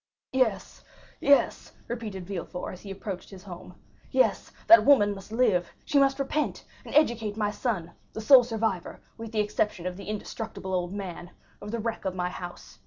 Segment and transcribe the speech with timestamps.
[0.33, 0.83] "Yes,
[1.19, 6.65] yes," repeated Villefort, as he approached his home—"yes, that woman must live; she must repent,
[6.83, 11.29] and educate my son, the sole survivor, with the exception of the indestructible old man,
[11.61, 12.79] of the wreck of my house.